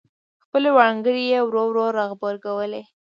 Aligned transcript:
خپلې 0.43 0.69
وړانګې 0.75 1.13
یې 1.31 1.39
ورو 1.43 1.63
ورو 1.67 1.85
را 1.97 2.03
غبرګولې. 2.09 2.81